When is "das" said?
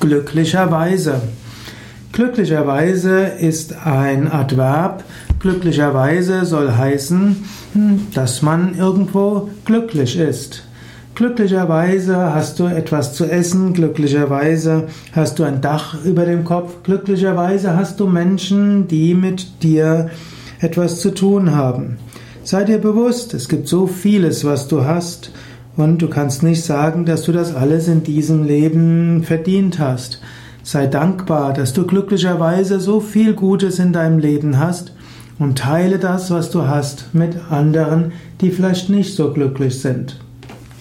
27.30-27.54, 36.00-36.32